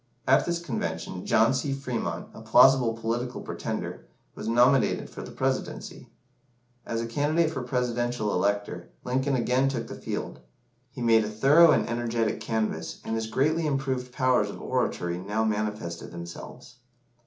[0.27, 1.73] At this convention, John C.
[1.73, 6.09] Fremont, a plausible political pretender, was nominated for the Presidency.
[6.87, 10.39] As a candidate for Presidential elector, Lincoln again took the field.
[10.89, 15.43] He made a thorough and energetic canvass, and his greatly improved powers of oratory now
[15.43, 16.77] manifested themselves.